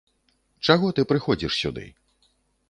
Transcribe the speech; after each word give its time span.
Чаго 0.69 0.87
ты 0.99 1.05
прыходзіш 1.11 1.59
сюды? 1.65 1.85